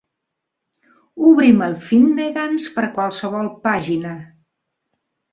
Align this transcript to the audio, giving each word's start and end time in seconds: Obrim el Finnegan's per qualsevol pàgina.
Obrim 1.31 1.59
el 1.65 1.75
Finnegan's 1.83 2.65
per 2.77 2.85
qualsevol 2.95 3.51
pàgina. 3.69 4.15